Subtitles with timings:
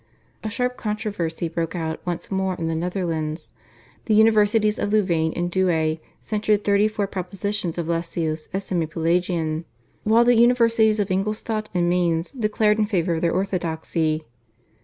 [0.43, 3.51] A sharp controversy broke out once more in the Netherlands.
[4.05, 9.63] The Universities of Louvain and Douay censured thirty four propositions of Lessius as Semi Pelagian,
[10.03, 14.25] while the Universities of Ingolstadt and Mainz declared in favour of their orthodoxy.